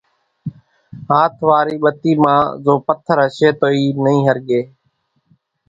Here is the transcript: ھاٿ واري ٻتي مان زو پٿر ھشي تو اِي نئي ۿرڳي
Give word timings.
ھاٿ 1.09 1.33
واري 1.47 1.75
ٻتي 1.83 2.13
مان 2.23 2.41
زو 2.63 2.73
پٿر 2.85 3.17
ھشي 3.25 3.49
تو 3.59 3.67
اِي 3.75 3.83
نئي 4.03 4.19
ۿرڳي 4.27 4.61